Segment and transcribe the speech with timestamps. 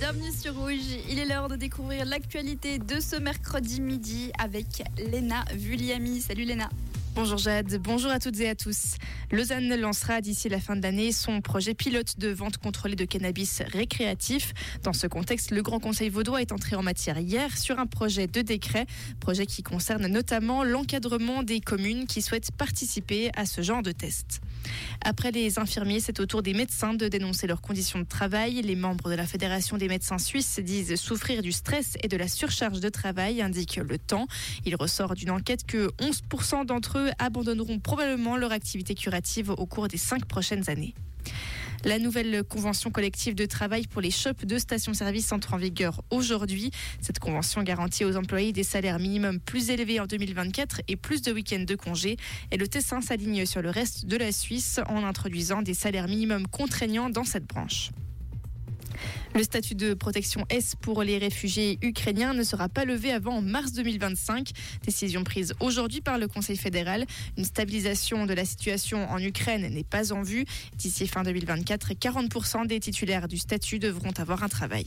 [0.00, 0.76] Bienvenue sur Rouge.
[1.10, 6.20] Il est l'heure de découvrir l'actualité de ce mercredi midi avec Léna Vulliami.
[6.20, 6.68] Salut Léna.
[7.20, 8.94] Bonjour Jade, bonjour à toutes et à tous.
[9.32, 13.60] Lausanne lancera d'ici la fin de l'année son projet pilote de vente contrôlée de cannabis
[13.72, 14.54] récréatif.
[14.84, 18.28] Dans ce contexte, le Grand Conseil vaudois est entré en matière hier sur un projet
[18.28, 18.86] de décret,
[19.18, 24.40] projet qui concerne notamment l'encadrement des communes qui souhaitent participer à ce genre de test.
[25.04, 28.62] Après les infirmiers, c'est au tour des médecins de dénoncer leurs conditions de travail.
[28.62, 32.28] Les membres de la Fédération des médecins suisses disent souffrir du stress et de la
[32.28, 34.28] surcharge de travail, indique le temps.
[34.64, 39.88] Il ressort d'une enquête que 11% d'entre eux abandonneront probablement leur activité curative au cours
[39.88, 40.94] des cinq prochaines années.
[41.84, 46.72] La nouvelle convention collective de travail pour les shops de stations-service entre en vigueur aujourd'hui.
[47.00, 51.32] Cette convention garantit aux employés des salaires minimums plus élevés en 2024 et plus de
[51.32, 52.16] week-ends de congés.
[52.50, 56.48] Et le Tessin s'aligne sur le reste de la Suisse en introduisant des salaires minimums
[56.48, 57.90] contraignants dans cette branche.
[59.34, 63.72] Le statut de protection S pour les réfugiés ukrainiens ne sera pas levé avant mars
[63.72, 64.50] 2025.
[64.84, 67.04] Décision prise aujourd'hui par le Conseil fédéral.
[67.36, 70.44] Une stabilisation de la situation en Ukraine n'est pas en vue.
[70.76, 74.86] D'ici fin 2024, 40% des titulaires du statut devront avoir un travail.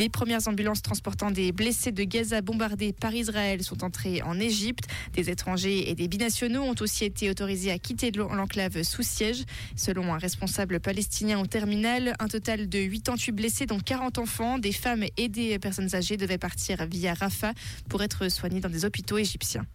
[0.00, 4.86] Les premières ambulances transportant des blessés de Gaza bombardés par Israël sont entrées en Égypte.
[5.12, 9.44] Des étrangers et des binationaux ont aussi été autorisés à quitter l'enclave sous siège.
[9.76, 14.72] Selon un responsable palestinien au terminal, un total de 88 blessés, dont 40 enfants, des
[14.72, 17.52] femmes et des personnes âgées, devaient partir via Rafah
[17.90, 19.66] pour être soignés dans des hôpitaux égyptiens.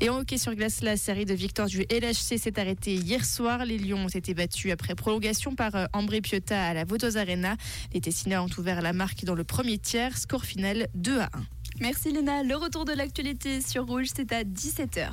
[0.00, 3.64] Et en hockey sur glace, la série de victoires du LHC s'est arrêtée hier soir.
[3.64, 7.56] Les Lions ont été battus après prolongation par euh, Ambré Piotta à la Votos Arena.
[7.94, 10.16] Les Tessinois ont ouvert la marque dans le premier tiers.
[10.16, 11.28] Score final 2 à 1.
[11.80, 12.42] Merci Léna.
[12.42, 15.10] Le retour de l'actualité sur Rouge, c'est à 17h.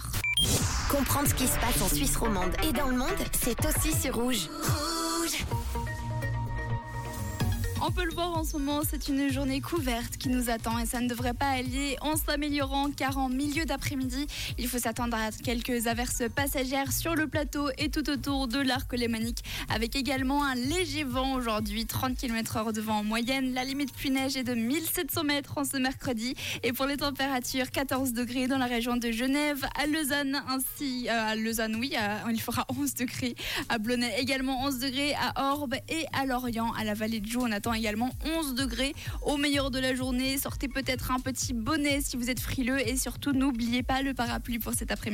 [0.90, 4.16] Comprendre ce qui se passe en Suisse romande et dans le monde, c'est aussi sur
[4.16, 4.50] Rouge.
[4.50, 4.89] Rouge
[7.82, 10.86] on peut le voir en ce moment, c'est une journée couverte qui nous attend et
[10.86, 14.28] ça ne devrait pas aller en s'améliorant car en milieu d'après-midi,
[14.58, 18.92] il faut s'attendre à quelques averses passagères sur le plateau et tout autour de l'arc
[18.94, 19.44] lémanique
[19.74, 23.54] avec également un léger vent aujourd'hui, 30 km/h de vent en moyenne.
[23.54, 27.72] La limite pluie neige est de 1700 mètres en ce mercredi et pour les températures,
[27.72, 31.94] 14 degrés dans la région de Genève, à Lausanne ainsi euh, à Lausanne, oui,
[32.30, 33.36] il fera 11 degrés
[33.70, 37.48] à Blonay également 11 degrés à Orbe et à Lorient, à la vallée de Joux.
[37.74, 40.38] Également 11 degrés au meilleur de la journée.
[40.38, 44.60] Sortez peut-être un petit bonnet si vous êtes frileux et surtout n'oubliez pas le parapluie
[44.60, 45.10] pour cet après-midi.